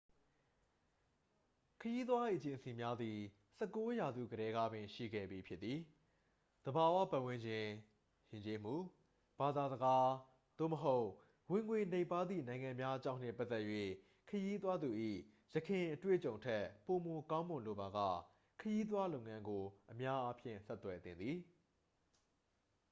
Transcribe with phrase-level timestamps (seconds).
[1.79, 3.17] ခရီးသွားအေဂျင်စီများသည်
[3.59, 5.77] 19 ရာစုကတည်းကပင် ရှိခဲ့ပြီးဖြစ်သည်
[6.65, 7.67] သဘာဝပတ်ဝန်းကျင်
[8.31, 8.75] ယဉ်ကျေးမှု
[9.39, 10.09] ဘာသာစကား
[10.59, 11.07] သို့မဟုတ်
[11.49, 13.63] ဝင်ငွေနိမ့်ပါးသည့် နိုင်ငံများအကြောင်းနှင့် ပတ်သက်၍
[14.29, 14.89] ခရီးသွားသူ၏
[15.53, 17.99] ယခင်အတွေ့အကြုံထက် ပိုမိုကောင်းမွန်လိုပါက
[18.59, 21.37] ခရီးသွားလုပ်ငန်းကို အများအားဖြင့် ဆက်သွယ်သင့်သည်